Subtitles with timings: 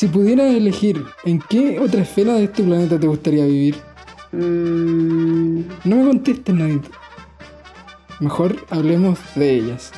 [0.00, 3.76] Si pudieras elegir, ¿en qué otra esfera de este planeta te gustaría vivir?
[4.32, 6.80] Mm, No me contestes, nadie.
[8.18, 9.92] Mejor hablemos de ellas.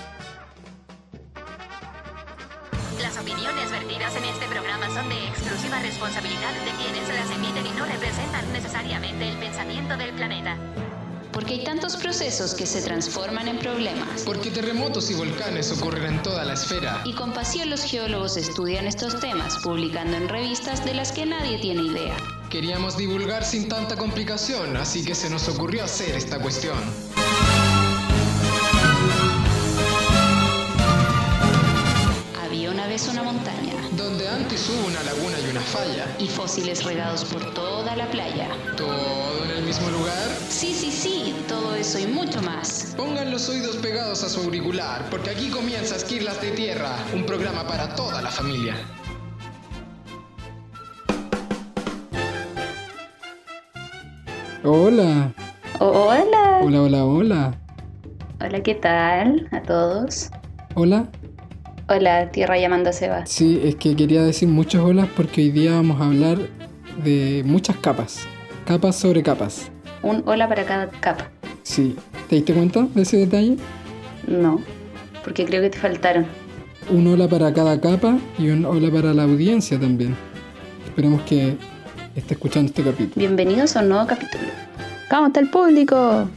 [12.54, 14.22] Que se transforman en problemas.
[14.24, 17.02] Porque terremotos y volcanes ocurren en toda la esfera.
[17.05, 21.59] Y con pasión los geólogos estudian estos temas, publicando en revistas de las que nadie
[21.59, 22.16] tiene idea.
[22.51, 26.79] Queríamos divulgar sin tanta complicación, así que se nos ocurrió hacer esta cuestión.
[32.43, 36.07] Había una vez una montaña Donde antes hubo una laguna y una falla.
[36.19, 38.48] y fósiles regados por toda la playa.
[38.77, 39.22] ¿Todo
[39.73, 40.29] mismo lugar?
[40.51, 42.93] Sí, sí, sí, todo eso y mucho más.
[42.95, 47.67] Pongan los oídos pegados a su auricular, porque aquí comienza Esquirlas de Tierra, un programa
[47.67, 48.75] para toda la familia.
[54.63, 55.33] Hola,
[55.79, 56.61] Hola.
[56.61, 57.55] hola, hola, hola.
[58.45, 60.29] Hola, ¿qué tal a todos?
[60.74, 61.09] Hola.
[61.89, 63.24] Hola, Tierra llamando a Seba.
[63.24, 66.36] Sí, es que quería decir muchas holas porque hoy día vamos a hablar
[67.02, 68.28] de muchas capas.
[68.66, 69.70] Capas sobre capas.
[70.02, 71.28] Un hola para cada capa.
[71.64, 71.96] Sí.
[72.28, 73.56] ¿Te diste cuenta de ese detalle?
[74.27, 74.60] No,
[75.24, 76.27] porque creo que te faltaron.
[76.88, 80.16] Un hola para cada capa y un hola para la audiencia también.
[80.86, 81.56] Esperemos que
[82.14, 83.14] esté escuchando este capítulo.
[83.16, 84.44] Bienvenidos a un nuevo capítulo.
[85.10, 86.28] ¿Cómo está el público?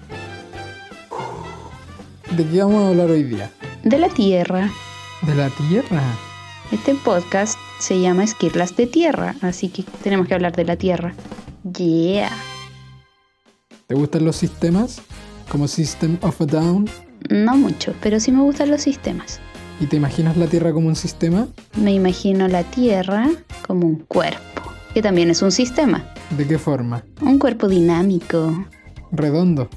[2.32, 3.52] ¿De qué vamos a hablar hoy día?
[3.84, 4.72] De la Tierra.
[5.22, 6.02] De la Tierra.
[6.72, 11.14] Este podcast se llama Esquirlas de Tierra, así que tenemos que hablar de la Tierra.
[11.74, 12.30] Yeah.
[13.88, 15.02] ¿Te gustan los sistemas?
[15.50, 16.90] Como System of a Down.
[17.30, 19.40] No mucho, pero sí me gustan los sistemas.
[19.80, 21.48] ¿Y te imaginas la Tierra como un sistema?
[21.76, 23.30] Me imagino la Tierra
[23.68, 24.62] como un cuerpo,
[24.94, 26.06] que también es un sistema.
[26.38, 27.04] ¿De qué forma?
[27.22, 28.66] Un cuerpo dinámico,
[29.12, 29.70] Redondo.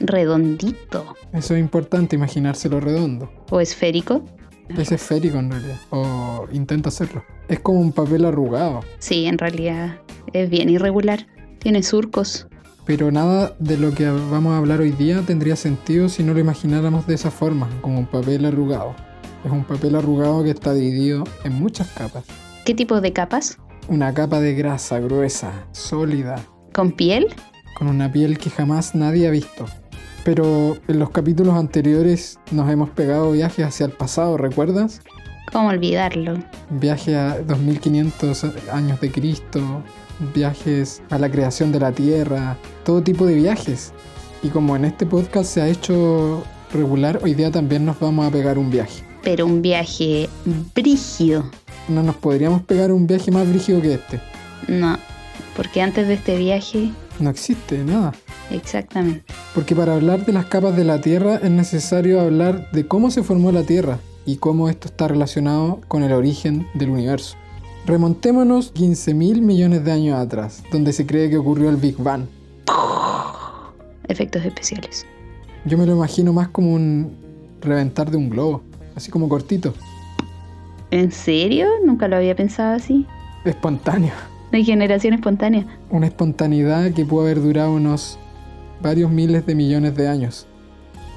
[0.00, 3.30] redondito Eso es importante, imaginárselo redondo.
[3.50, 4.24] o esférico.
[4.68, 5.76] Es esférico en realidad.
[5.90, 7.24] O intenta hacerlo.
[7.48, 8.80] Es como un papel arrugado.
[8.98, 9.98] Sí, en realidad
[10.32, 11.26] es bien irregular.
[11.58, 12.46] Tiene surcos.
[12.86, 16.40] Pero nada de lo que vamos a hablar hoy día tendría sentido si no lo
[16.40, 18.94] imagináramos de esa forma, como un papel arrugado.
[19.44, 22.24] Es un papel arrugado que está dividido en muchas capas.
[22.64, 23.58] ¿Qué tipo de capas?
[23.88, 26.36] Una capa de grasa gruesa, sólida,
[26.72, 27.28] ¿Con piel?
[27.76, 29.66] con una piel que jamás nadie ha visto.
[30.24, 35.02] Pero en los capítulos anteriores nos hemos pegado viajes hacia el pasado, ¿recuerdas?
[35.52, 36.38] ¿Cómo olvidarlo?
[36.70, 39.82] Viajes a 2500 años de Cristo,
[40.34, 43.92] viajes a la creación de la Tierra, todo tipo de viajes.
[44.42, 46.42] Y como en este podcast se ha hecho
[46.72, 49.02] regular, hoy día también nos vamos a pegar un viaje.
[49.22, 50.28] Pero un viaje
[50.74, 51.44] brígido.
[51.88, 54.20] No nos podríamos pegar un viaje más brígido que este.
[54.68, 54.98] No,
[55.56, 58.12] porque antes de este viaje, No existe nada.
[58.50, 59.22] exactamente.
[59.54, 63.22] Porque para hablar de las capas de la Tierra es necesario hablar de cómo se
[63.22, 67.36] formó la Tierra y cómo esto está relacionado con el origen del universo.
[67.86, 72.24] Remontémonos 15 mil millones de años atrás, donde se cree que ocurrió el Big Bang.
[74.08, 75.06] Efectos especiales.
[75.64, 77.16] Yo me lo imagino más como un
[77.60, 78.62] reventar de un globo,
[78.96, 79.72] así como cortito,
[80.90, 81.66] ¿En serio?
[81.84, 83.04] Nunca lo había pensado así.
[83.44, 84.12] espontáneo.
[84.52, 85.66] De generación espontánea.
[85.90, 88.16] Una espontaneidad que pudo haber durado unos
[88.84, 90.46] varios miles de millones de años.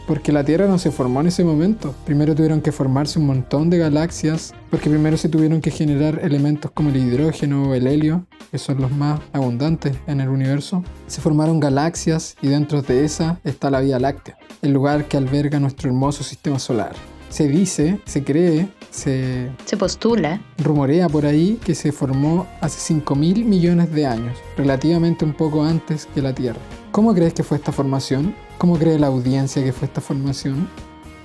[0.07, 1.93] Porque la Tierra no se formó en ese momento.
[2.05, 6.71] Primero tuvieron que formarse un montón de galaxias, porque primero se tuvieron que generar elementos
[6.71, 10.81] como el hidrógeno o el helio, que son los más abundantes en el universo.
[11.07, 15.59] Se formaron galaxias y dentro de esa está la Vía Láctea, el lugar que alberga
[15.59, 16.95] nuestro hermoso sistema solar.
[17.29, 20.41] Se dice, se cree, se Se postula.
[20.57, 25.63] rumorea por ahí que se formó hace 5 mil millones de años, relativamente un poco
[25.63, 26.59] antes que la Tierra.
[26.91, 28.33] ¿Cómo crees que fue esta formación?
[28.57, 30.67] ¿Cómo cree la audiencia que fue esta formación?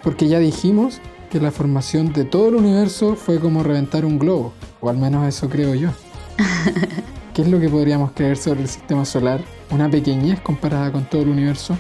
[0.03, 4.53] Porque ya dijimos que la formación de todo el universo fue como reventar un globo,
[4.81, 5.91] o al menos eso creo yo.
[7.33, 9.41] ¿Qué es lo que podríamos creer sobre el sistema solar?
[9.71, 11.77] Una pequeñez comparada con todo el universo,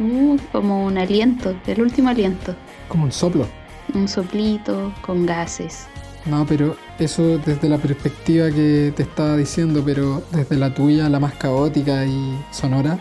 [0.00, 2.56] Uh, como un aliento, el último aliento.
[2.88, 3.46] Como un soplo.
[3.94, 5.86] Un soplito con gases.
[6.24, 11.20] No, pero eso desde la perspectiva que te estaba diciendo, pero desde la tuya, la
[11.20, 12.98] más caótica y sonora,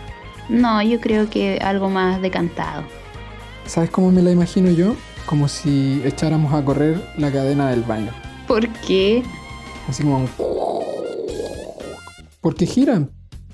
[0.47, 2.83] No, yo creo que algo más decantado.
[3.65, 4.95] ¿sabes cómo me la imagino yo?
[5.25, 8.11] Como si echáramos a correr la cadena del baño.
[8.47, 9.23] ¿Por qué?
[9.89, 10.29] Así como un...
[12.41, 13.09] Porque giran.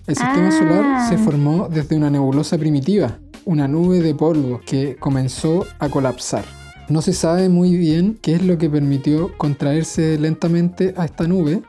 [0.08, 0.52] El sistema Ah.
[0.52, 6.46] solar se formó desde una nebulosa primitiva, una nube de polvo que comenzó a colapsar.
[6.90, 11.64] No se sabe muy bien qué es lo que permitió contraerse lentamente a esta nube,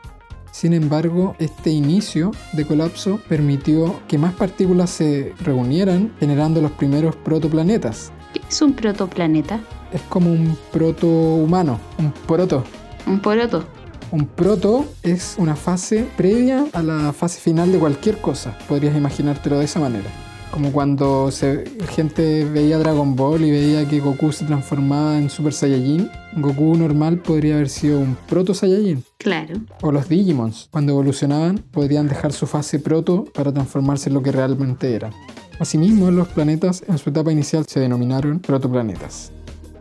[0.53, 7.15] Sin embargo, este inicio de colapso permitió que más partículas se reunieran, generando los primeros
[7.15, 8.11] protoplanetas.
[8.33, 9.59] ¿Qué es un protoplaneta?
[9.91, 12.63] Es como un proto-humano, un proto.
[13.07, 13.65] Un poroto.
[14.11, 18.55] Un proto es una fase previa a la fase final de cualquier cosa.
[18.67, 20.22] Podrías imaginártelo de esa manera.
[20.53, 25.51] Como cuando se, gente veía Dragon Ball y veía que Goku se transformaba en Super
[25.51, 26.11] Saiyajin.
[26.37, 29.03] Goku normal podría haber sido un proto Saiyajin.
[29.17, 29.55] Claro.
[29.81, 34.31] O los Digimons, cuando evolucionaban, podrían dejar su fase proto para transformarse en lo que
[34.31, 35.11] realmente eran.
[35.57, 39.31] Asimismo, los planetas en su etapa inicial se denominaron protoplanetas.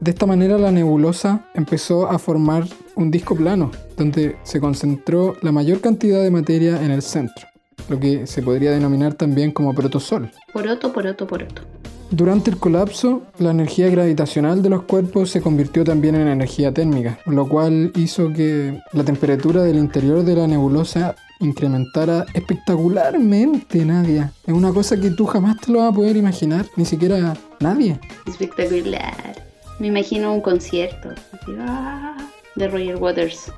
[0.00, 2.66] De esta manera la nebulosa empezó a formar
[2.96, 7.46] un disco plano, donde se concentró la mayor cantidad de materia en el centro,
[7.88, 10.30] lo que se podría denominar también como protosol.
[10.52, 11.62] Poroto, poroto, poroto.
[12.12, 17.18] Durante el colapso, la energía gravitacional de los cuerpos se convirtió también en energía térmica,
[17.24, 24.30] lo cual hizo que la temperatura del interior de la nebulosa incrementara espectacularmente, Nadia.
[24.46, 27.98] Es una cosa que tú jamás te lo vas a poder imaginar, ni siquiera nadie.
[28.26, 29.34] Espectacular.
[29.78, 31.08] Me imagino un concierto
[31.58, 32.16] ah,
[32.56, 33.50] de Roger Waters.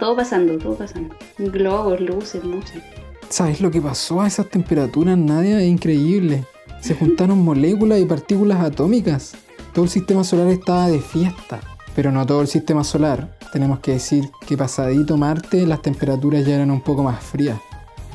[0.00, 1.14] Todo pasando, todo pasando.
[1.36, 2.97] Globos, luces, música.
[3.30, 5.60] ¿Sabes lo que pasó a esas temperaturas, Nadia?
[5.60, 6.44] Es increíble.
[6.80, 9.34] Se juntaron moléculas y partículas atómicas.
[9.74, 11.60] Todo el sistema solar estaba de fiesta.
[11.94, 13.36] Pero no todo el sistema solar.
[13.52, 17.58] Tenemos que decir que pasadito Marte las temperaturas ya eran un poco más frías.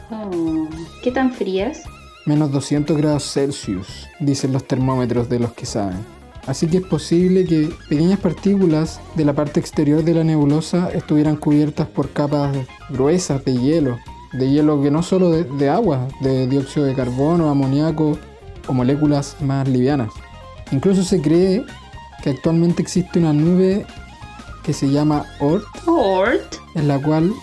[0.09, 0.67] Oh,
[1.03, 1.83] ¿Qué tan frías?
[2.25, 5.97] Menos 200 grados Celsius, dicen los termómetros de los que saben.
[6.47, 11.35] Así que es posible que pequeñas partículas de la parte exterior de la nebulosa estuvieran
[11.35, 12.55] cubiertas por capas
[12.89, 13.99] gruesas de hielo.
[14.33, 18.17] De hielo que no solo de, de agua, de dióxido de carbono, amoníaco
[18.67, 20.11] o moléculas más livianas.
[20.71, 21.63] Incluso se cree
[22.23, 23.85] que actualmente existe una nube
[24.63, 26.55] que se llama Oort, Ort.
[26.75, 27.33] en la cual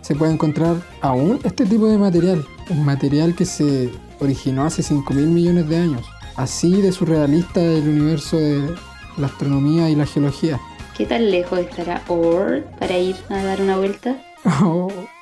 [0.00, 2.44] se puede encontrar aún este tipo de material.
[2.70, 3.90] Un material que se
[4.20, 6.06] originó hace 5 mil millones de años.
[6.36, 8.74] Así de surrealista el universo de
[9.16, 10.60] la astronomía y la geología.
[10.96, 14.16] ¿Qué tan lejos estará Ort para ir a dar una vuelta?
[14.62, 14.88] Oh,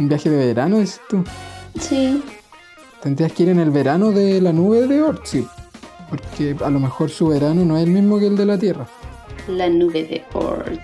[0.00, 1.22] un viaje de verano, dices tú.
[1.78, 2.22] Sí.
[3.02, 5.46] Tendrías que ir en el verano de la nube de Oort, sí.
[6.08, 8.86] Porque a lo mejor su verano no es el mismo que el de la Tierra.
[9.46, 10.80] La nube de Ort.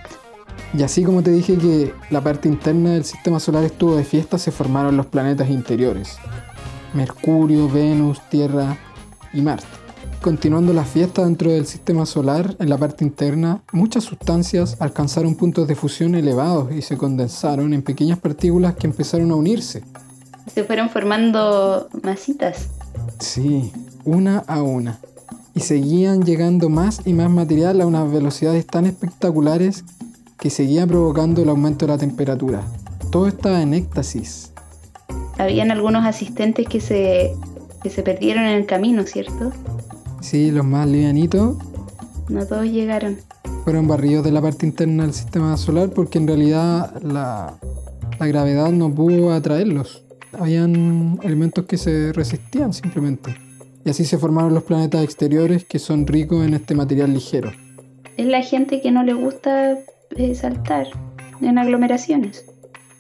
[0.77, 4.39] Y así como te dije que la parte interna del sistema solar estuvo de fiesta,
[4.39, 6.19] se formaron los planetas interiores.
[6.93, 8.77] Mercurio, Venus, Tierra
[9.33, 9.67] y Marte.
[10.27, 15.69] Continuando la fiesta dentro del sistema solar, en la parte interna, muchas sustancias alcanzaron puntos
[15.69, 19.85] de fusión elevados y se condensaron en pequeñas partículas que empezaron a unirse.
[20.53, 22.71] Se fueron formando masitas.
[23.21, 23.71] Sí,
[24.05, 24.99] una a una.
[25.55, 29.85] Y seguían llegando más y más material a unas velocidades tan espectaculares
[30.41, 32.63] que seguía provocando el aumento de la temperatura.
[33.13, 34.51] Todo estaba en éxtasis.
[35.39, 37.33] Habían algunos asistentes que se,
[37.81, 39.53] que se perdieron en el camino, ¿cierto?
[40.21, 41.57] Sí, los más livianitos
[42.29, 43.19] No todos llegaron.
[43.65, 47.55] fueron barridos de la parte interna del sistema solar porque en realidad la,
[48.19, 50.03] la gravedad no pudo atraerlos.
[50.39, 53.35] Habían elementos que se resistían simplemente.
[53.85, 57.53] Y así se formaron los planetas exteriores que son ricos en este material ligero.
[58.17, 59.79] Es la gente que no le gusta
[60.17, 60.89] eh, saltar
[61.41, 62.45] en aglomeraciones.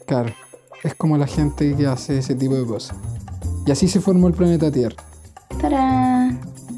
[0.06, 0.32] Claro,
[0.84, 2.96] es como la gente que hace ese tipo de cosas.
[3.66, 4.96] Y así se formó el planeta Tierra.
[5.60, 6.15] ¡Tarán!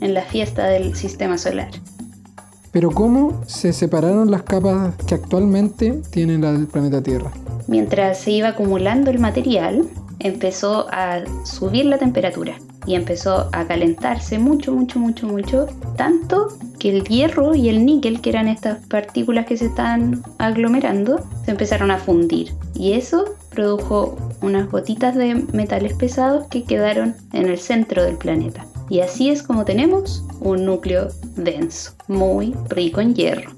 [0.00, 1.70] En la fiesta del sistema solar.
[2.70, 7.32] Pero ¿cómo se separaron las capas que actualmente tiene la del planeta Tierra?
[7.66, 9.88] Mientras se iba acumulando el material,
[10.20, 16.90] empezó a subir la temperatura y empezó a calentarse mucho, mucho, mucho, mucho, tanto que
[16.90, 21.90] el hierro y el níquel, que eran estas partículas que se están aglomerando, se empezaron
[21.90, 22.52] a fundir.
[22.74, 28.64] Y eso produjo unas gotitas de metales pesados que quedaron en el centro del planeta.
[28.90, 33.50] Y así es como tenemos un núcleo denso, muy rico en hierro.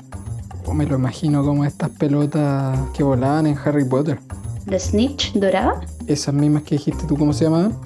[0.66, 4.18] O me lo imagino como estas pelotas que volaban en Harry Potter.
[4.66, 5.80] ¿La snitch dorada?
[6.06, 7.76] Esas mismas que dijiste tú, ¿cómo se llamaban?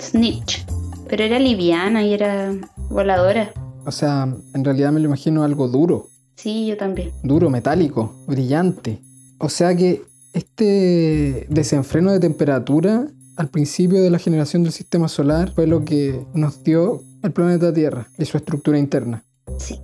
[0.00, 0.66] Snitch.
[1.08, 2.52] Pero era liviana y era
[2.90, 3.52] voladora.
[3.86, 6.08] O sea, en realidad me lo imagino algo duro.
[6.34, 7.12] Sí, yo también.
[7.22, 9.00] Duro, metálico, brillante.
[9.38, 10.02] O sea que
[10.32, 13.06] este desenfreno de temperatura
[13.38, 17.72] al principio de la generación del sistema solar fue lo que nos dio el planeta
[17.72, 19.22] Tierra y su estructura interna.
[19.58, 19.80] Sí.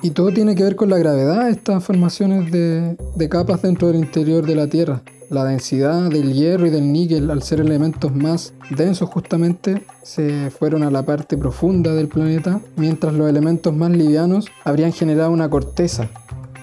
[0.00, 3.98] Y todo tiene que ver con la gravedad, estas formaciones de, de capas dentro del
[3.98, 5.02] interior de la Tierra.
[5.28, 10.82] La densidad del hierro y del níquel, al ser elementos más densos justamente, se fueron
[10.82, 16.10] a la parte profunda del planeta, mientras los elementos más livianos habrían generado una corteza.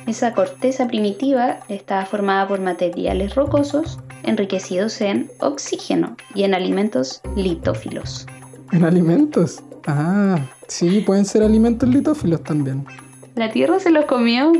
[0.08, 8.26] Esa corteza primitiva estaba formada por materiales rocosos enriquecidos en oxígeno y en alimentos litófilos.
[8.72, 9.62] ¿En alimentos?
[9.88, 12.86] Ah, sí, pueden ser alimentos litófilos también.
[13.36, 14.52] La Tierra se los comió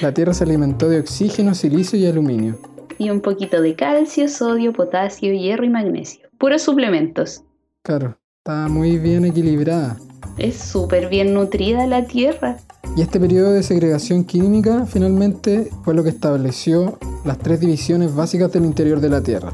[0.00, 2.58] La Tierra se alimentó de oxígeno, silicio y aluminio.
[2.98, 6.28] y un poquito de calcio, sodio, potasio, hierro y magnesio.
[6.36, 7.42] Puros suplementos.
[7.82, 9.96] Claro, está muy bien equilibrada.
[10.38, 12.56] Es súper bien nutrida la Tierra.
[12.96, 18.50] Y este periodo de segregación química finalmente fue lo que estableció las tres divisiones básicas
[18.52, 19.52] del interior de la Tierra.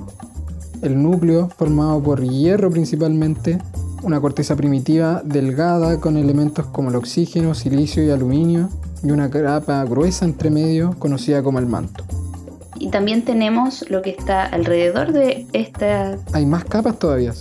[0.83, 3.59] El núcleo, formado por hierro principalmente,
[4.03, 8.69] una corteza primitiva delgada con elementos como el oxígeno, silicio y aluminio,
[9.03, 12.05] y una capa gruesa entre medio conocida como el manto.
[12.79, 16.19] Y también tenemos lo que está alrededor de esta...
[16.33, 17.33] Hay más capas todavía.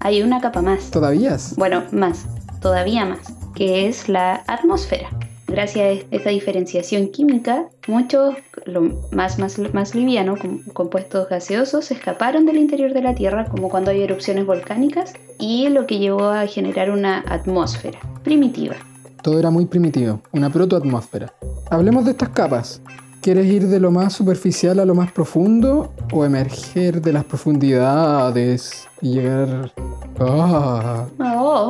[0.00, 0.90] Hay una capa más.
[0.90, 1.36] ¿Todavía?
[1.56, 2.26] Bueno, más,
[2.64, 3.20] todavía más,
[3.54, 5.10] que es la atmósfera.
[5.46, 8.80] Gracias a esta diferenciación química, muchos, lo
[9.12, 13.90] más, más, más liviano, com- compuestos gaseosos, escaparon del interior de la Tierra, como cuando
[13.90, 18.76] hay erupciones volcánicas, y lo que llevó a generar una atmósfera primitiva.
[19.22, 21.34] Todo era muy primitivo, una protoatmósfera.
[21.70, 22.80] Hablemos de estas capas.
[23.20, 28.86] ¿Quieres ir de lo más superficial a lo más profundo o emerger de las profundidades
[29.02, 29.72] y llegar
[30.20, 31.06] Oh,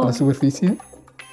[0.06, 0.76] la superficie?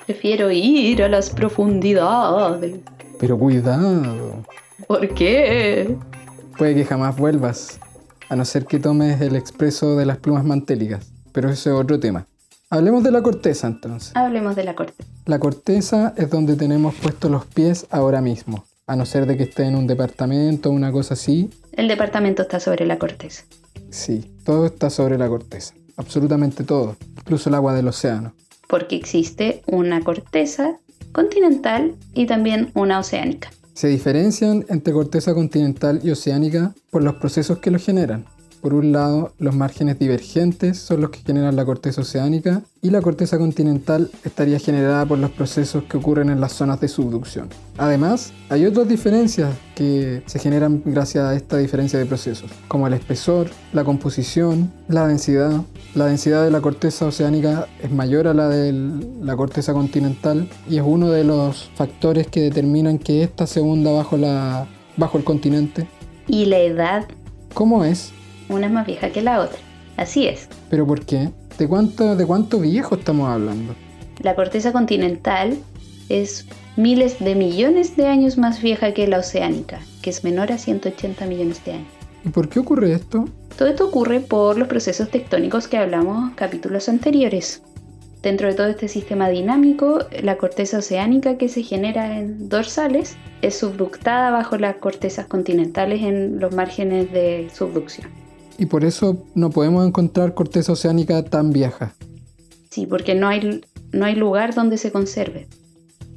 [0.05, 2.79] prefiero ir a las profundidades.
[3.19, 4.43] Pero cuidado,
[4.87, 5.95] ¿Por qué?
[6.57, 7.79] puede que jamás vuelvas,
[8.29, 11.99] a no ser que tomes el expreso de las plumas mantélicas, pero eso es otro
[11.99, 12.25] tema.
[12.69, 14.11] Hablemos de la corteza entonces.
[14.15, 15.03] Hablemos de la corte.
[15.25, 19.43] La corteza es donde tenemos puestos los pies ahora mismo, a no ser de que
[19.43, 23.43] esté en un departamento o una cosa así, El departamento está sobre la corteza.
[23.91, 25.73] Sí, todo está sobre la corteza.
[25.97, 26.95] Absolutamente todo.
[27.19, 28.33] Incluso el agua del océano.
[28.71, 30.77] Porque existe una corteza
[31.11, 33.51] continental y también una oceánica.
[33.73, 38.25] Se diferencian entre corteza continental y oceánica por los procesos que lo generan.
[38.61, 43.01] Por un lado, los márgenes divergentes son los que generan la corteza oceánica y la
[43.01, 47.49] corteza continental estaría generada por los procesos que ocurren en las zonas de subducción.
[47.77, 52.93] Además, hay otras diferencias que se generan gracias a esta diferencia de procesos, como el
[52.93, 55.63] espesor, la composición, la densidad.
[55.95, 58.73] La densidad de la corteza oceánica es mayor a la de
[59.23, 63.91] la corteza continental y es uno de los factores que determinan que ésta se hunda
[63.91, 65.87] bajo, la, bajo el continente.
[66.27, 67.07] Y la edad,
[67.53, 68.13] ¿Cómo es?
[68.55, 69.59] Una es más vieja que la otra.
[69.97, 70.47] Así es.
[70.69, 71.29] ¿Pero por qué?
[71.57, 73.75] ¿De cuánto, de cuánto viejo estamos hablando?
[74.21, 75.57] La corteza continental
[76.09, 80.57] es miles de millones de años más vieja que la oceánica, que es menor a
[80.57, 81.87] 180 millones de años.
[82.23, 83.25] ¿Y por qué ocurre esto?
[83.57, 87.61] Todo esto ocurre por los procesos tectónicos que hablamos en capítulos anteriores.
[88.21, 93.57] Dentro de todo este sistema dinámico, la corteza oceánica que se genera en dorsales es
[93.57, 98.20] subductada bajo las cortezas continentales en los márgenes de subducción.
[98.61, 101.95] Y por eso no podemos encontrar corteza oceánica tan vieja.
[102.69, 105.47] Sí, porque no hay, no hay lugar donde se conserve.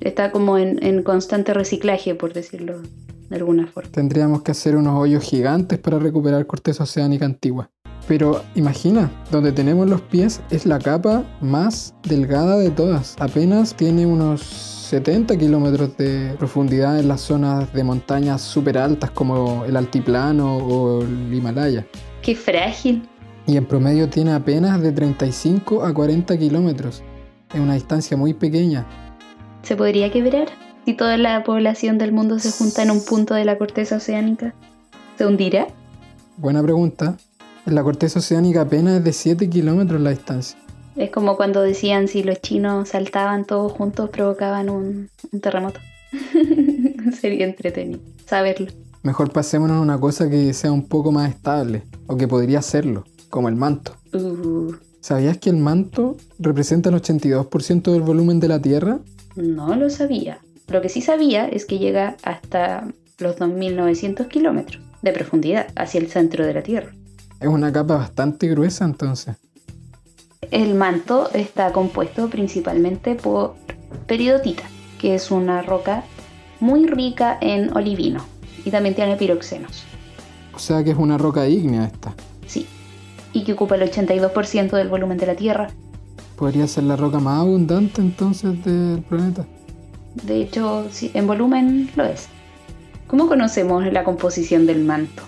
[0.00, 2.82] Está como en, en constante reciclaje, por decirlo
[3.30, 3.90] de alguna forma.
[3.90, 7.70] Tendríamos que hacer unos hoyos gigantes para recuperar corteza oceánica antigua.
[8.06, 13.16] Pero imagina, donde tenemos los pies es la capa más delgada de todas.
[13.20, 19.64] Apenas tiene unos 70 kilómetros de profundidad en las zonas de montañas súper altas como
[19.64, 21.86] el altiplano o el Himalaya.
[22.24, 23.06] ¡Qué frágil!
[23.46, 27.02] Y en promedio tiene apenas de 35 a 40 kilómetros.
[27.52, 28.86] Es una distancia muy pequeña.
[29.62, 30.48] ¿Se podría quebrar
[30.86, 34.54] si toda la población del mundo se junta en un punto de la corteza oceánica?
[35.18, 35.66] ¿Se hundirá?
[36.38, 37.18] Buena pregunta.
[37.66, 40.58] En la corteza oceánica apenas es de 7 kilómetros la distancia.
[40.96, 45.78] Es como cuando decían si los chinos saltaban todos juntos provocaban un, un terremoto.
[47.20, 48.68] Sería entretenido saberlo.
[49.04, 53.04] Mejor pasémonos a una cosa que sea un poco más estable, o que podría serlo,
[53.28, 53.92] como el manto.
[54.14, 59.00] Uh, ¿Sabías que el manto representa el 82% del volumen de la Tierra?
[59.36, 60.38] no lo sabía.
[60.68, 66.08] Lo que sí sabía es que llega hasta los 2.900 kilómetros de profundidad hacia el
[66.08, 66.94] centro de la Tierra.
[67.40, 69.36] Es una capa bastante gruesa entonces.
[70.50, 73.56] El manto está compuesto principalmente por
[74.06, 74.62] peridotita,
[74.98, 76.04] que es una roca
[76.60, 78.24] muy rica en olivino
[78.64, 79.84] y también tiene piroxenos,
[80.54, 82.14] O sea que es una roca ígnea esta.
[82.46, 82.66] sí,
[83.32, 85.68] y que ocupa el 82% del volumen de la Tierra.
[86.36, 89.44] Podría ser la roca más abundante entonces del planeta.
[90.14, 92.28] De hecho, sí, en volumen lo es.
[93.08, 95.22] ¿Cómo conocemos la composición del manto?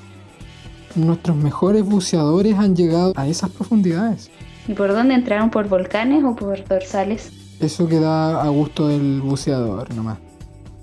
[0.94, 4.30] Nuestros mejores buceadores han llegado a esas profundidades.
[4.68, 5.50] ¿Y por dónde entraron?
[5.50, 7.30] ¿Por volcanes o por dorsales?
[7.60, 10.18] Eso queda a gusto del buceador nomás.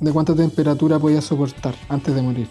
[0.04, 2.50] ¿De cuánta temperatura podía soportar antes de morir?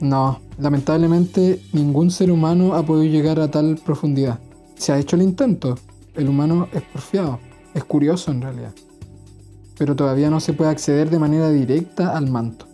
[0.00, 4.40] No, lamentablemente ningún ser humano ha podido llegar a tal profundidad.
[4.76, 5.76] Se ha hecho el intento.
[6.14, 7.40] El humano es porfiado.
[7.74, 8.72] Es curioso en realidad.
[9.76, 12.64] Pero todavía no se puede acceder de manera directa al manto.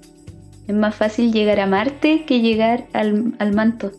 [0.68, 3.90] Es más fácil llegar a Marte que llegar al, al manto.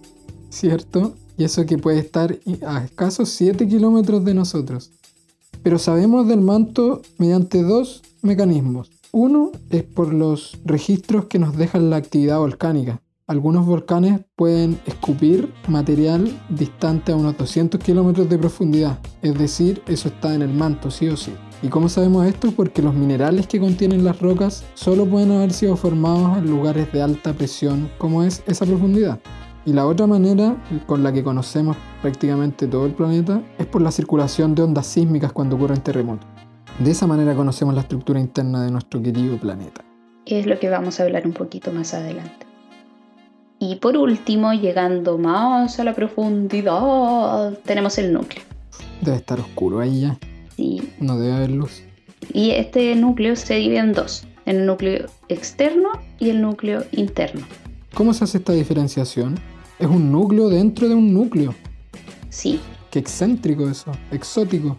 [0.49, 1.13] ¿Cierto?
[1.37, 4.91] Y eso que puede estar a escasos 7 kilómetros de nosotros.
[5.61, 8.91] Pero sabemos del manto mediante dos mecanismos.
[9.11, 13.01] Uno es por los registros que nos dejan la actividad volcánica.
[13.25, 20.09] Algunos volcanes pueden escupir material distante a unos 200 kilómetros de profundidad, es decir, eso
[20.09, 21.33] está en el manto, sí o sí.
[21.63, 22.51] ¿Y cómo sabemos esto?
[22.51, 27.01] Porque los minerales que contienen las rocas solo pueden haber sido formados en lugares de
[27.01, 29.19] alta presión, como es esa profundidad.
[29.65, 33.91] Y la otra manera con la que conocemos prácticamente todo el planeta es por la
[33.91, 36.38] circulación de ondas sísmicas cuando ocurren terremotos.
[36.79, 39.83] De esa manera conocemos la estructura interna de nuestro querido planeta.
[40.25, 42.45] Es lo que vamos a hablar un poquito más adelante.
[43.59, 48.43] Y por último, llegando más a la profundidad, tenemos el núcleo.
[49.01, 50.17] Debe estar oscuro ahí ya.
[50.55, 50.93] Sí.
[51.01, 51.83] No debe haber luz.
[52.33, 57.45] Y este núcleo se divide en dos, el núcleo externo y el núcleo interno.
[57.93, 59.35] ¿Cómo se hace esta diferenciación?
[59.79, 61.53] Es un núcleo dentro de un núcleo.
[62.29, 64.75] Sí, Qué excéntrico eso, exótico.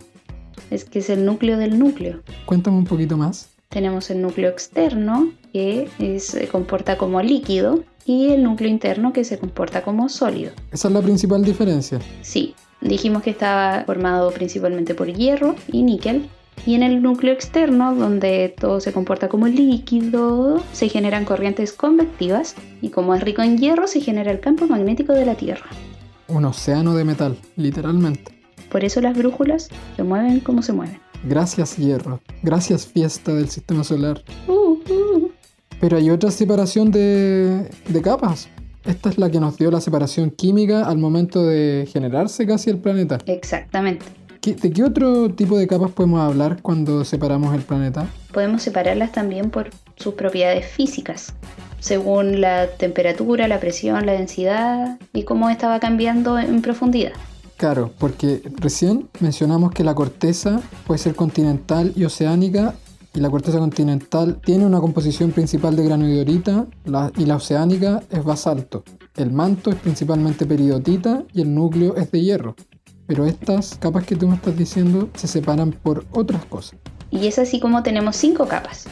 [0.70, 2.20] Es que es el núcleo del núcleo.
[2.46, 3.50] Cuéntame un poquito más.
[3.68, 9.38] Tenemos el núcleo externo que se comporta como líquido y el núcleo interno que se
[9.38, 10.52] comporta como sólido.
[10.72, 12.00] Esa es la principal diferencia.
[12.22, 16.28] Sí, dijimos que estaba formado principalmente por hierro y níquel.
[16.66, 22.54] Y en el núcleo externo, donde todo se comporta como líquido, se generan corrientes convectivas
[22.82, 25.70] y como es rico en hierro, se genera el campo magnético de la Tierra.
[26.28, 28.39] Un océano de metal, literalmente.
[28.70, 30.98] Por eso las brújulas se mueven como se mueven.
[31.24, 32.20] Gracias hierro.
[32.42, 34.22] Gracias fiesta del sistema solar.
[34.48, 35.30] Uh, uh.
[35.80, 38.48] Pero hay otra separación de, de capas.
[38.84, 42.78] Esta es la que nos dio la separación química al momento de generarse casi el
[42.78, 43.18] planeta.
[43.26, 44.06] Exactamente.
[44.40, 48.06] ¿Qué- ¿De qué otro tipo de capas podemos hablar cuando separamos el planeta?
[48.32, 51.34] Podemos separarlas también por sus propiedades físicas,
[51.78, 57.12] según la temperatura, la presión, la densidad y cómo estaba cambiando en profundidad.
[57.60, 62.74] Claro, porque recién mencionamos que la corteza puede ser continental y oceánica,
[63.12, 68.24] y la corteza continental tiene una composición principal de granodiorita la- y la oceánica es
[68.24, 68.82] basalto.
[69.14, 72.56] El manto es principalmente peridotita y el núcleo es de hierro.
[73.06, 76.78] Pero estas capas que tú me estás diciendo se separan por otras cosas.
[77.10, 78.86] Y es así como tenemos cinco capas.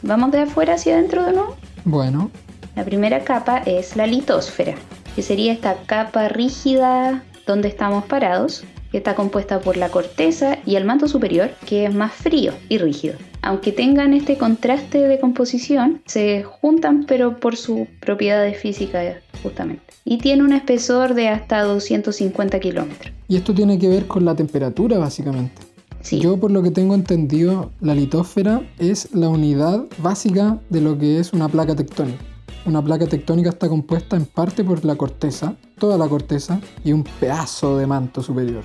[0.00, 1.56] Vamos de afuera hacia adentro de nuevo.
[1.84, 2.30] Bueno,
[2.74, 4.76] La primera capa es la litosfera,
[5.14, 10.76] que sería esta capa rígida donde estamos parados, que está compuesta por la corteza y
[10.76, 13.16] el manto superior, que es más frío y rígido.
[13.42, 19.82] Aunque tengan este contraste de composición, se juntan pero por sus propiedades físicas justamente.
[20.04, 23.12] Y tiene un espesor de hasta 250 kilómetros.
[23.28, 25.62] y esto tiene que ver con la temperatura básicamente.
[26.00, 30.96] Sí, Yo por lo que tengo entendido, la litósfera es la unidad básica de lo
[30.96, 32.18] que es una placa tectónica.
[32.64, 37.04] Una placa tectónica está compuesta en parte por la corteza, toda la corteza, y un
[37.04, 38.64] pedazo de manto superior.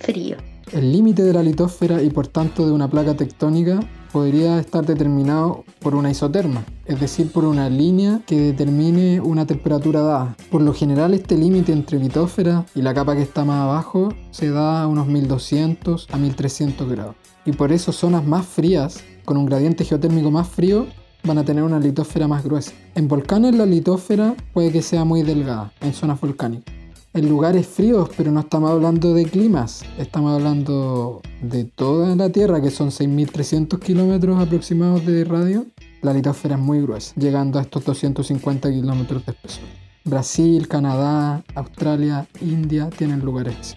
[0.00, 0.36] frío.
[0.72, 3.80] El límite de la litósfera y por tanto de una placa tectónica
[4.12, 10.00] podría estar determinado por una isoterma, es decir, por una línea que determine una temperatura
[10.00, 10.36] dada.
[10.50, 14.50] Por lo general este límite entre litósfera y la capa que está más abajo se
[14.50, 17.16] da a unos 1200 a 1300 grados.
[17.44, 20.86] Y por eso zonas más frías, con un gradiente geotérmico más frío,
[21.24, 22.72] van a tener una litósfera más gruesa.
[22.94, 26.74] En volcanes la litósfera puede que sea muy delgada, en zonas volcánicas
[27.14, 32.60] en lugares fríos, pero no estamos hablando de climas, estamos hablando de toda la Tierra,
[32.60, 35.64] que son 6.300 kilómetros aproximados de radio.
[36.02, 39.64] La litosfera es muy gruesa, llegando a estos 250 kilómetros de espesor.
[40.04, 43.76] Brasil, Canadá, Australia, India tienen lugares así.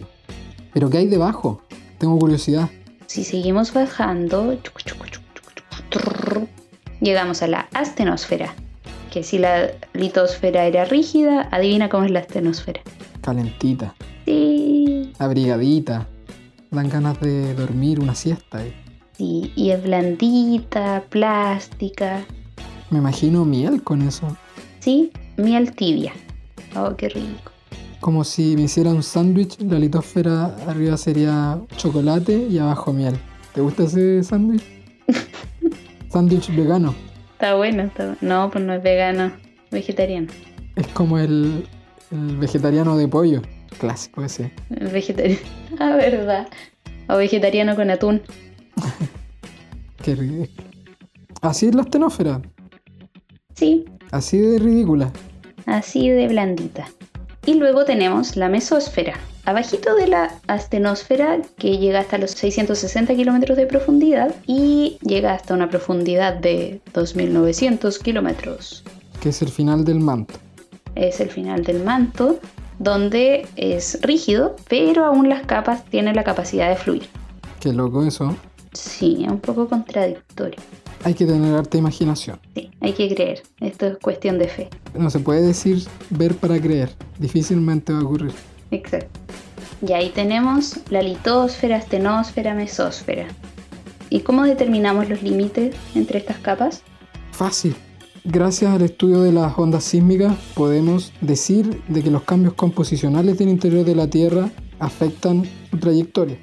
[0.74, 1.62] Pero ¿qué hay debajo?
[2.00, 2.70] Tengo curiosidad.
[3.06, 4.58] Si seguimos bajando,
[7.02, 8.54] llegamos a la astenosfera.
[9.12, 12.82] Que si la litosfera era rígida, adivina cómo es la astenosfera.
[13.22, 16.08] Calentita, Sí, abrigadita.
[16.70, 18.66] Dan ganas de dormir una siesta.
[18.66, 18.74] eh.
[19.18, 22.26] sí, y es blandita, plástica.
[22.90, 24.36] Me imagino miel con eso.
[24.80, 26.12] Sí, miel tibia.
[26.76, 27.52] Oh, qué rico.
[28.02, 33.16] Como si me hiciera un sándwich, la litosfera arriba sería chocolate y abajo miel.
[33.54, 34.64] ¿Te gusta ese sándwich?
[36.18, 36.96] sándwich vegano.
[37.34, 38.18] Está bueno, está bueno.
[38.22, 39.32] No, pues no es vegano,
[39.70, 40.28] vegetariano.
[40.76, 41.68] Es como el,
[42.12, 43.42] el vegetariano de pollo.
[43.80, 44.52] Clásico ese.
[44.70, 45.40] Vegetariano.
[45.80, 46.48] Ah, verdad.
[47.08, 48.24] O vegetariano con atún.
[50.04, 50.68] Qué ridículo.
[51.42, 52.42] Así es la astenósfera.
[53.54, 55.12] Sí, Así de ridícula.
[55.68, 56.88] así de blandita.
[57.46, 59.14] Y luego tenemos la mesósfera,
[59.48, 65.54] abajito de la astenosfera que llega hasta los 660 kilómetros de profundidad y llega hasta
[65.54, 68.84] una profundidad de 2.900 kilómetros.
[69.22, 70.34] Que es el final del manto.
[70.96, 72.40] Es el final del manto
[72.78, 77.08] donde es rígido, pero aún las capas tienen la capacidad de fluir.
[77.62, 78.36] Qué loco eso.
[78.74, 80.60] Sí, es un poco contradictorio.
[81.06, 82.38] Hay que tener harta imaginación.
[82.54, 83.44] Sí, hay que creer.
[83.62, 84.70] Esto es cuestión de fe.
[84.94, 86.90] No se puede decir ver para creer.
[87.18, 88.34] Difícilmente va a ocurrir.
[88.72, 89.20] Exacto.
[89.88, 93.28] Y ahí tenemos la litosfera, astenósfera, mesósfera.
[94.10, 96.82] ¿Y cómo determinamos los límites entre estas capas?
[97.32, 97.76] Fácil.
[98.24, 103.50] Gracias al estudio de las ondas sísmicas podemos decir de que los cambios composicionales del
[103.50, 104.50] interior de la Tierra
[104.80, 106.38] afectan su trayectoria.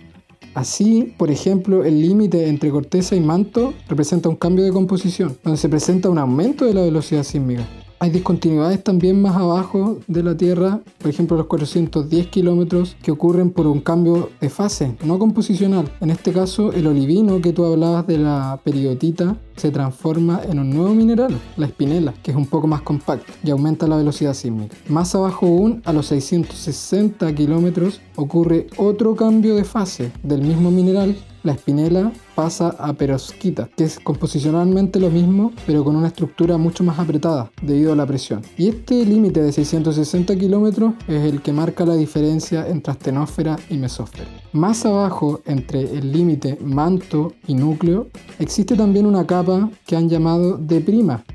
[0.54, 5.58] Así, por ejemplo, el límite entre corteza y manto representa un cambio de composición, donde
[5.58, 7.66] se presenta un aumento de la velocidad sísmica.
[8.04, 13.50] Hay discontinuidades también más abajo de la Tierra, por ejemplo los 410 kilómetros, que ocurren
[13.50, 15.90] por un cambio de fase, no composicional.
[16.02, 20.68] En este caso, el olivino que tú hablabas de la periodita se transforma en un
[20.68, 24.76] nuevo mineral, la espinela, que es un poco más compacto y aumenta la velocidad sísmica.
[24.86, 31.16] Más abajo aún, a los 660 kilómetros, ocurre otro cambio de fase del mismo mineral
[31.44, 36.82] la espinela pasa a perovskita, que es composicionalmente lo mismo, pero con una estructura mucho
[36.82, 38.42] más apretada debido a la presión.
[38.58, 43.76] Y este límite de 660 kilómetros es el que marca la diferencia entre astenósfera y
[43.76, 44.28] mesósfera.
[44.52, 50.56] Más abajo, entre el límite manto y núcleo, existe también una capa que han llamado
[50.56, 50.84] D',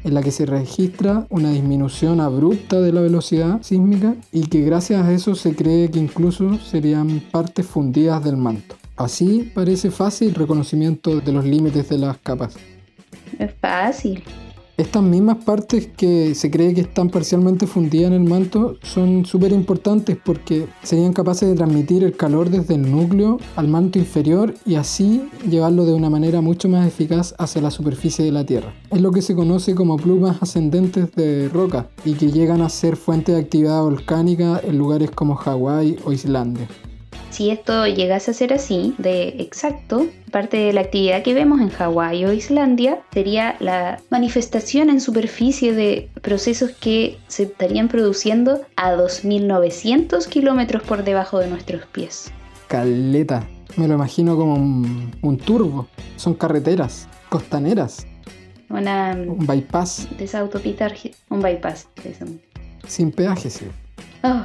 [0.04, 5.06] en la que se registra una disminución abrupta de la velocidad sísmica y que gracias
[5.06, 8.79] a eso se cree que incluso serían partes fundidas del manto.
[9.00, 12.56] Así parece fácil el reconocimiento de los límites de las capas.
[13.40, 14.22] Es fácil.
[14.76, 19.54] Estas mismas partes que se cree que están parcialmente fundidas en el manto son súper
[19.54, 24.76] importantes porque serían capaces de transmitir el calor desde el núcleo al manto inferior y
[24.76, 28.74] así llevarlo de una manera mucho más eficaz hacia la superficie de la Tierra.
[28.92, 32.98] Es lo que se conoce como plumas ascendentes de roca y que llegan a ser
[32.98, 36.68] fuente de actividad volcánica en lugares como Hawái o Islandia.
[37.40, 41.70] Si esto llegase a ser así, de exacto, parte de la actividad que vemos en
[41.70, 48.94] Hawái o Islandia sería la manifestación en superficie de procesos que se estarían produciendo a
[48.94, 52.30] 2.900 kilómetros por debajo de nuestros pies.
[52.68, 53.48] Caleta,
[53.78, 55.88] me lo imagino como un, turbo.
[56.18, 58.06] Son carreteras costaneras.
[58.70, 60.10] Una, un bypass.
[60.18, 60.92] De esa autopista,
[61.30, 61.88] un bypass.
[62.86, 63.66] Sin peaje, sí.
[64.24, 64.44] Oh.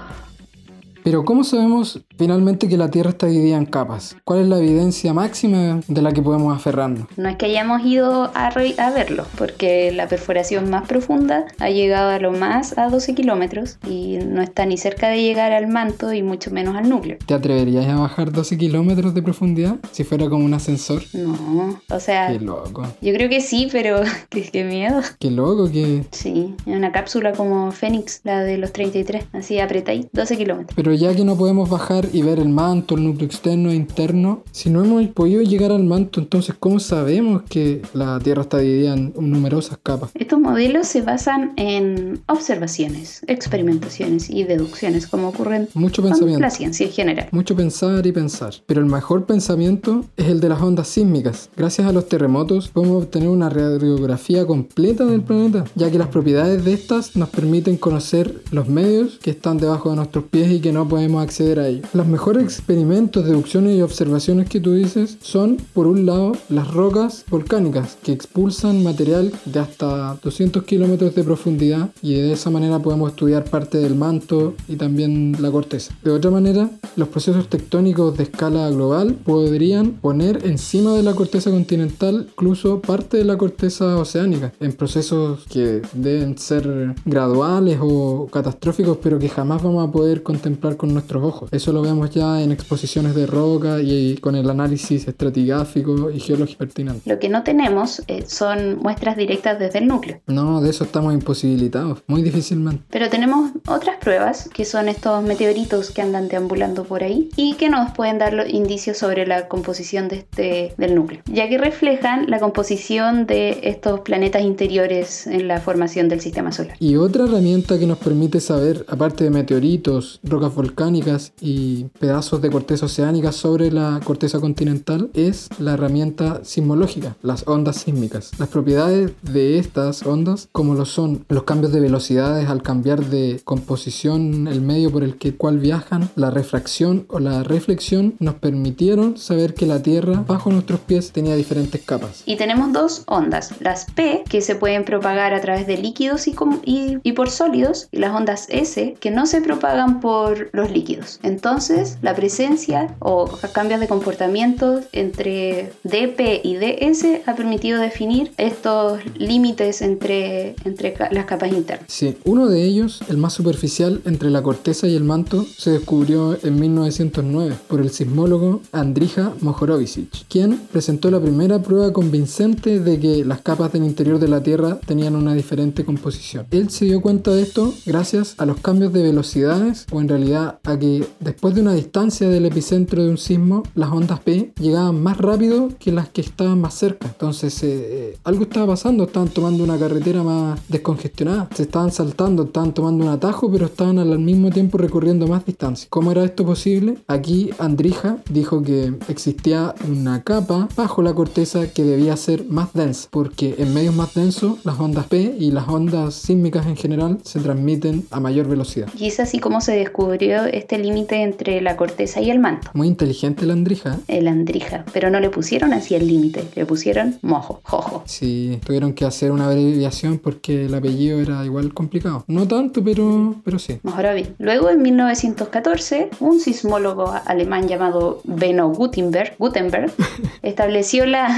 [1.05, 4.17] Pero ¿cómo sabemos finalmente que la Tierra está dividida en capas?
[4.25, 7.07] ¿Cuál es la evidencia máxima de la que podemos aferrarnos?
[7.19, 12.09] No es que hayamos ido a, a verlo, porque la perforación más profunda ha llegado
[12.09, 16.11] a lo más a 12 kilómetros y no está ni cerca de llegar al manto
[16.15, 17.19] y mucho menos al núcleo.
[17.27, 21.03] ¿Te atreverías a bajar 12 kilómetros de profundidad si fuera como un ascensor?
[21.13, 22.29] No, o sea...
[22.29, 22.83] Qué loco.
[23.03, 25.03] Yo creo que sí, pero qué, qué miedo.
[25.19, 26.05] Qué loco que...
[26.13, 30.75] Sí, una cápsula como Fénix, la de los 33, así apretáis 12 kilómetros.
[30.75, 34.43] Pero ya que no podemos bajar y ver el manto, el núcleo externo e interno,
[34.53, 38.95] si no hemos podido llegar al manto, entonces ¿cómo sabemos que la Tierra está dividida
[38.95, 40.11] en numerosas capas?
[40.15, 46.41] Estos modelos se basan en observaciones, experimentaciones y deducciones, como ocurren Mucho pensamiento.
[46.41, 47.29] la ciencia en general.
[47.33, 48.55] Mucho pensar y pensar.
[48.67, 51.51] Pero el mejor pensamiento es el de las ondas sísmicas.
[51.57, 56.65] Gracias a los terremotos podemos obtener una radiografía completa del planeta, ya que las propiedades
[56.65, 60.73] de estas nos permiten conocer los medios que están debajo de nuestros pies y que
[60.73, 61.89] no podemos acceder a ellos.
[61.93, 67.25] Los mejores experimentos, deducciones y observaciones que tú dices son, por un lado, las rocas
[67.31, 73.11] volcánicas que expulsan material de hasta 200 kilómetros de profundidad y de esa manera podemos
[73.11, 75.95] estudiar parte del manto y también la corteza.
[76.03, 81.51] De otra manera, los procesos tectónicos de escala global podrían poner encima de la corteza
[81.51, 88.99] continental incluso parte de la corteza oceánica en procesos que deben ser graduales o catastróficos
[89.03, 91.49] pero que jamás vamos a poder contemplar con nuestros ojos.
[91.53, 96.59] Eso lo vemos ya en exposiciones de roca y con el análisis estratigráfico y geológico
[96.59, 97.11] pertinente.
[97.11, 100.21] Lo que no tenemos eh, son muestras directas desde el núcleo.
[100.27, 102.85] No, de eso estamos imposibilitados, muy difícilmente.
[102.91, 107.69] Pero tenemos otras pruebas, que son estos meteoritos que andan deambulando por ahí y que
[107.69, 112.31] nos pueden dar los indicios sobre la composición de este, del núcleo, ya que reflejan
[112.31, 116.77] la composición de estos planetas interiores en la formación del sistema solar.
[116.81, 122.51] Y otra herramienta que nos permite saber, aparte de meteoritos, rocas volcánicas y pedazos de
[122.51, 128.31] corteza oceánica sobre la corteza continental es la herramienta sismológica, las ondas sísmicas.
[128.39, 133.43] Las propiedades de estas ondas, como lo son los cambios de velocidades al cambiar de
[133.45, 139.19] composición el medio por el que, cual viajan, la refracción o la reflexión, nos permitieron
[139.19, 142.23] saber que la Tierra bajo nuestros pies tenía diferentes capas.
[142.25, 147.13] Y tenemos dos ondas, las P, que se pueden propagar a través de líquidos y,
[147.13, 151.21] por sólidos, y las ondas S, que no se propagan por los líquidos.
[151.23, 159.01] Entonces, la presencia o cambios de comportamiento entre DP y DS ha permitido definir estos
[159.17, 161.87] límites entre, entre las capas internas.
[161.89, 166.37] Sí, uno de ellos, el más superficial entre la corteza y el manto, se descubrió
[166.43, 173.25] en 1909 por el sismólogo Andrija Mohorovicic, quien presentó la primera prueba convincente de que
[173.25, 176.47] las capas del interior de la Tierra tenían una diferente composición.
[176.51, 180.34] Él se dio cuenta de esto gracias a los cambios de velocidades o en realidad
[180.35, 185.03] a que después de una distancia del epicentro de un sismo, las ondas P llegaban
[185.03, 187.09] más rápido que las que estaban más cerca.
[187.09, 192.45] Entonces eh, eh, algo estaba pasando, estaban tomando una carretera más descongestionada, se estaban saltando,
[192.45, 195.87] estaban tomando un atajo, pero estaban al mismo tiempo recorriendo más distancia.
[195.91, 196.99] ¿Cómo era esto posible?
[197.07, 203.09] Aquí Andrija dijo que existía una capa bajo la corteza que debía ser más densa,
[203.11, 207.41] porque en medios más densos las ondas P y las ondas sísmicas en general se
[207.41, 208.89] transmiten a mayor velocidad.
[208.99, 212.71] Y es así como se descubrió este límite entre la corteza y el manto.
[212.75, 213.95] Muy inteligente la Andrija.
[214.09, 214.19] ¿eh?
[214.19, 218.03] El andrija, pero no le pusieron así el límite, le pusieron mojo, jojo.
[218.07, 222.25] Sí, tuvieron que hacer una abreviación porque el apellido era igual complicado.
[222.27, 223.79] No tanto, pero, pero sí.
[223.83, 224.27] Mojorovi.
[224.39, 229.93] Luego, en 1914, un sismólogo alemán llamado Benno Gutenberg, Gutenberg
[230.43, 231.29] estableció la.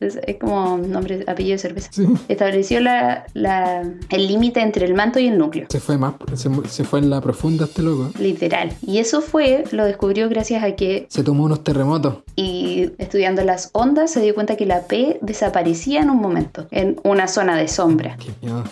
[0.00, 1.90] es como nombre, apellido de cerveza.
[1.92, 2.06] Sí.
[2.28, 5.66] Estableció la, la- el límite entre el manto y el núcleo.
[5.70, 8.18] Se fue más, se, se fue en la profunda este loco.
[8.18, 8.72] Literal.
[8.86, 12.18] Y eso fue, lo descubrió gracias a que, Se tomó unos terremotos.
[12.36, 17.00] y estudiando las ondas, se dio cuenta que la P desaparecía en un momento, en
[17.04, 18.16] una zona de sombra.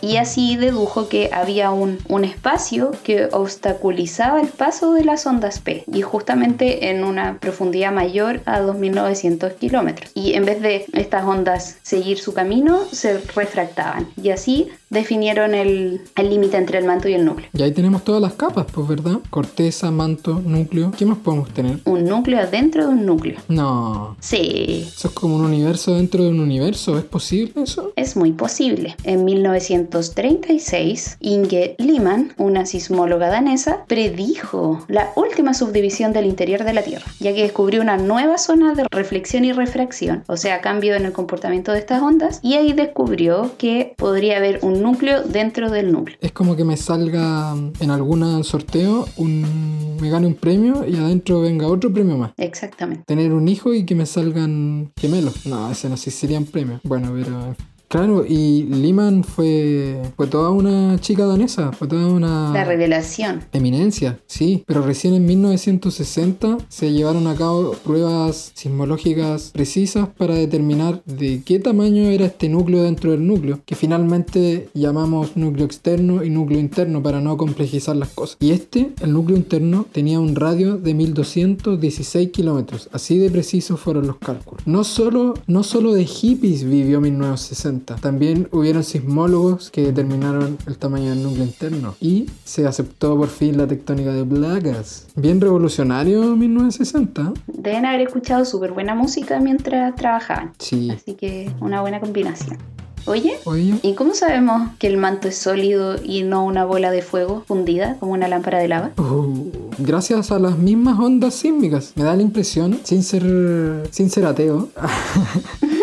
[0.01, 5.61] Y así dedujo que había un, un espacio que obstaculizaba el paso de las ondas
[5.61, 10.11] P y justamente en una profundidad mayor a 2900 kilómetros.
[10.15, 16.00] Y en vez de estas ondas seguir su camino, se refractaban y así definieron el
[16.16, 17.48] límite entre el manto y el núcleo.
[17.53, 19.18] Y ahí tenemos todas las capas, pues, ¿verdad?
[19.31, 20.92] Corteza, manto, núcleo.
[20.96, 21.79] ¿Qué más podemos tener?
[21.85, 23.38] Un núcleo dentro de un núcleo.
[23.48, 24.16] No.
[24.20, 26.98] Sí, Eso es como un universo dentro de un universo.
[26.98, 27.92] ¿Es posible eso?
[27.96, 28.96] Es muy posible.
[29.05, 36.83] En 1936, Inge Liman, una sismóloga danesa, predijo la última subdivisión del interior de la
[36.83, 41.05] Tierra, ya que descubrió una nueva zona de reflexión y refracción, o sea, cambio en
[41.07, 45.93] el comportamiento de estas ondas, y ahí descubrió que podría haber un núcleo dentro del
[45.93, 46.19] núcleo.
[46.21, 51.40] Es como que me salga en algún sorteo, un, me gane un premio y adentro
[51.40, 52.33] venga otro premio más.
[52.37, 53.05] Exactamente.
[53.07, 55.47] Tener un hijo y que me salgan gemelos.
[55.47, 56.81] No, ese no sé si serían premios.
[56.85, 57.57] Bueno, pero...
[57.90, 62.53] Claro, y Liman fue, fue toda una chica danesa, fue toda una...
[62.53, 63.42] La revelación.
[63.53, 71.03] Eminencia, sí, pero recién en 1960 se llevaron a cabo pruebas sismológicas precisas para determinar
[71.05, 76.31] de qué tamaño era este núcleo dentro del núcleo, que finalmente llamamos núcleo externo y
[76.31, 78.37] núcleo interno para no complejizar las cosas.
[78.38, 84.07] Y este, el núcleo interno, tenía un radio de 1216 kilómetros, así de precisos fueron
[84.07, 84.64] los cálculos.
[84.64, 91.11] No solo, no solo de hippies vivió 1960, también hubieron sismólogos que determinaron el tamaño
[91.11, 95.07] del núcleo interno y se aceptó por fin la tectónica de placas.
[95.16, 97.33] Bien revolucionario 1960.
[97.47, 100.90] Deben haber escuchado súper buena música mientras trabajaban, Sí.
[100.90, 102.59] así que una buena combinación.
[103.07, 107.01] Oye, Oye, ¿Y cómo sabemos que el manto es sólido y no una bola de
[107.01, 108.90] fuego fundida como una lámpara de lava?
[108.99, 111.95] uh, gracias a las mismas ondas sísmicas.
[111.97, 114.69] Me da la impresión, sin ser, sin ser ateo,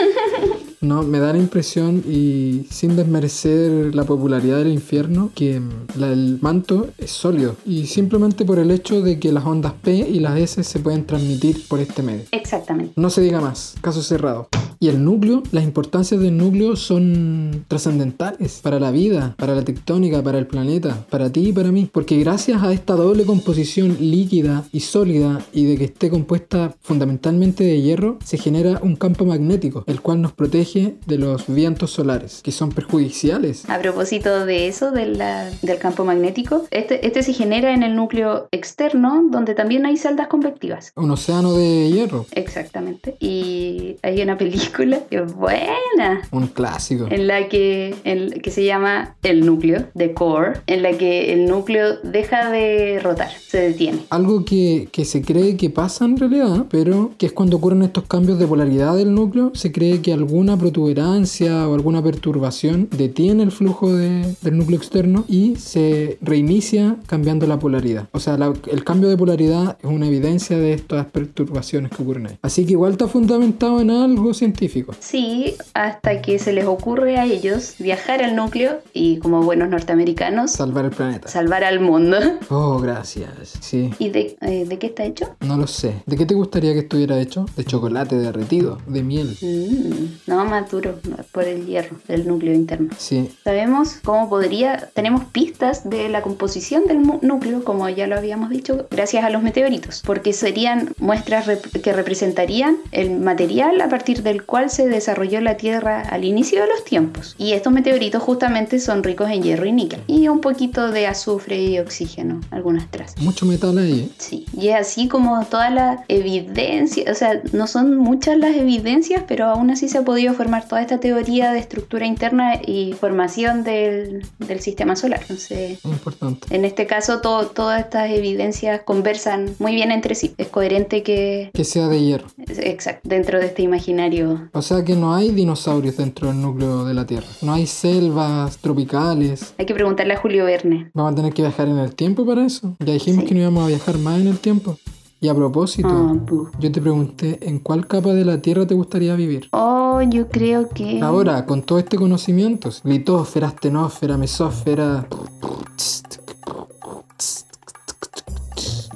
[0.79, 6.11] No, me da la impresión y sin desmerecer la popularidad del infierno que mm, la-
[6.11, 10.19] el manto es sólido y simplemente por el hecho de que las ondas P y
[10.19, 12.25] las S se pueden transmitir por este medio.
[12.31, 12.93] Exactamente.
[12.95, 14.49] No se diga más, caso cerrado.
[14.79, 20.21] Y el núcleo, las importancias del núcleo son trascendentales para la vida, para la tectónica,
[20.23, 21.89] para el planeta, para ti y para mí.
[21.91, 27.63] Porque gracias a esta doble composición líquida y sólida y de que esté compuesta fundamentalmente
[27.63, 32.41] de hierro, se genera un campo magnético, el cual nos protege de los vientos solares,
[32.43, 33.69] que son perjudiciales.
[33.69, 37.95] A propósito de eso, de la- del campo magnético, este, este se genera en el
[37.95, 40.91] núcleo externo, donde también hay celdas convectivas.
[40.95, 42.25] Un océano de hierro.
[42.31, 43.15] Exactamente.
[43.19, 46.21] Y hay una película película que es buena.
[46.31, 47.07] Un clásico.
[47.09, 51.45] En la que, en, que se llama El núcleo, The Core, en la que el
[51.47, 53.99] núcleo deja de rotar, se detiene.
[54.09, 58.05] Algo que, que se cree que pasa en realidad, pero que es cuando ocurren estos
[58.05, 63.51] cambios de polaridad del núcleo, se cree que alguna protuberancia o alguna perturbación detiene el
[63.51, 68.07] flujo de- del núcleo externo y se reinicia cambiando la polaridad.
[68.11, 72.27] O sea, la- el cambio de polaridad es una evidencia de estas perturbaciones que ocurren
[72.27, 72.37] ahí.
[72.41, 74.56] Así que igual está fundamentado en algo científico.
[74.99, 80.51] Sí, hasta que se les ocurre a ellos viajar al núcleo y como buenos norteamericanos
[80.51, 81.27] Salvar el planeta.
[81.27, 82.17] salvar al mundo.
[82.49, 83.57] Oh, gracias.
[83.59, 83.91] Sí.
[83.99, 85.35] ¿Y de, eh, de qué está hecho?
[85.41, 86.01] No lo sé.
[86.05, 87.45] ¿De qué te gustaría que estuviera hecho?
[87.55, 89.37] De chocolate derretido, de miel.
[89.41, 90.95] Mm, no, más duro,
[91.31, 92.89] por el hierro del núcleo interno.
[92.97, 93.29] Sí.
[93.43, 98.87] Sabemos cómo podría, tenemos pistas de la composición del núcleo, como ya lo habíamos dicho,
[98.89, 104.45] gracias a los meteoritos, porque serían muestras rep- que representarían el material a partir del
[104.47, 107.35] cual se desarrolló la Tierra al inicio de los tiempos.
[107.37, 111.61] Y estos meteoritos justamente son ricos en hierro y níquel, y un poquito de azufre
[111.61, 113.21] y oxígeno, algunas trazas.
[113.21, 114.07] Mucho metal ahí.
[114.09, 114.15] ¿eh?
[114.17, 119.23] Sí, y es así como toda la evidencia, o sea, no son muchas las evidencias,
[119.27, 123.63] pero aún así se ha podido formar toda esta teoría de estructura interna y formación
[123.63, 125.19] del, del sistema solar.
[125.21, 126.47] Entonces, Importante.
[126.55, 130.33] en este caso, todo- todas estas evidencias conversan muy bien entre sí.
[130.37, 132.27] Es coherente que, Que sea de hierro.
[132.47, 134.36] exacto, dentro de este imaginario.
[134.53, 137.27] O sea que no hay dinosaurios dentro del núcleo de la Tierra.
[137.41, 139.53] No hay selvas tropicales.
[139.57, 140.91] Hay que preguntarle a Julio Verne.
[140.93, 142.75] Vamos a tener que viajar en el tiempo para eso.
[142.79, 143.27] Ya dijimos Sí.
[143.29, 144.77] que no íbamos a viajar más en el tiempo.
[145.19, 146.47] Y a propósito, Ah, pu.
[146.59, 149.47] yo te pregunté en cuál capa de la Tierra te gustaría vivir.
[149.51, 151.01] Oh, yo creo que...
[151.01, 155.07] Ahora, con todo este conocimiento, litósfera, astenósfera, mesósfera,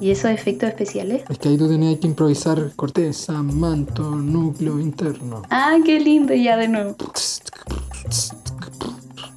[0.02, 1.22] ¿Y esos efectos especiales?
[1.30, 5.44] es que ahí tú tenías que improvisar corteza, manto, núcleo interno.
[5.50, 6.96] Ah, qué lindo, ya de nuevo.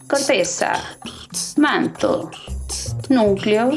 [0.09, 0.73] Corteza,
[1.57, 2.31] manto,
[3.09, 3.73] núcleo,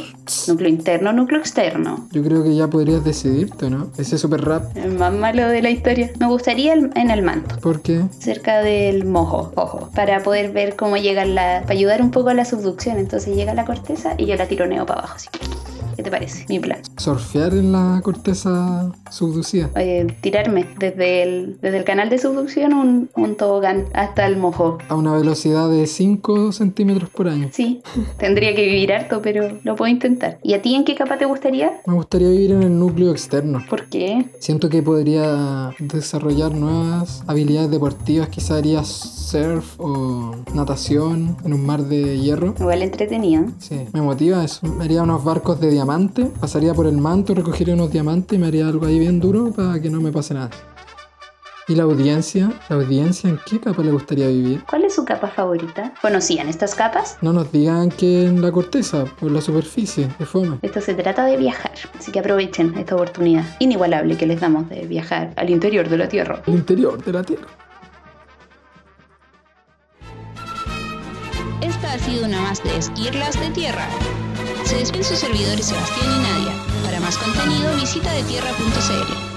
[0.48, 2.08] núcleo interno, núcleo externo.
[2.12, 3.90] Yo creo que ya podrías decidirte, ¿no?
[3.98, 4.76] Ese super rap.
[4.78, 6.12] El más malo de la historia.
[6.20, 8.02] Me gustaría el- en el manto, ¿Por qué?
[8.20, 11.62] cerca del mojo, ojo, para poder ver cómo llega la.
[11.64, 12.98] para ayudar un poco a la subducción.
[12.98, 15.28] Entonces llega la corteza y yo la tironeo para abajo, así.
[15.98, 16.46] ¿Qué te parece?
[16.48, 16.78] Mi plan.
[16.98, 19.72] Surfear en la corteza subducida.
[20.22, 24.78] Tirarme desde el, desde el canal de subducción un, un tobogán hasta el mojo.
[24.90, 27.50] A una velocidad de 5 centímetros por año.
[27.52, 27.82] Sí,
[28.20, 30.38] tendría que vivir harto, pero lo puedo intentar.
[30.44, 31.72] ¿Y a ti en qué capa te gustaría?
[31.88, 33.64] Me gustaría vivir en el núcleo externo.
[33.68, 34.28] ¿Por qué?
[34.38, 41.82] Siento que podría desarrollar nuevas habilidades deportivas, quizá haría surf o natación en un mar
[41.82, 42.54] de hierro.
[42.60, 43.46] Igual entretenido.
[43.58, 44.68] Sí, me motiva eso.
[44.68, 45.87] Me haría unos barcos de diamante,
[46.40, 49.80] pasaría por el manto, recogería unos diamantes y me haría algo ahí bien duro para
[49.82, 50.50] que no me pase nada.
[51.70, 52.50] ¿Y la audiencia?
[52.70, 54.64] ¿La audiencia en qué capa le gustaría vivir?
[54.70, 55.94] ¿Cuál es su capa favorita?
[56.02, 57.18] ¿Conocían estas capas?
[57.22, 60.60] No nos digan que en la corteza, por la superficie, que fome.
[60.62, 64.86] Esto se trata de viajar, así que aprovechen esta oportunidad inigualable que les damos de
[64.88, 66.42] viajar al interior de la Tierra.
[66.48, 67.48] El interior de la Tierra.
[71.62, 73.88] Esta ha sido una más de Esquirlas de Tierra.
[74.68, 76.54] Se despiden sus servidores Sebastián y Nadia.
[76.84, 79.37] Para más contenido visita detierra.cl.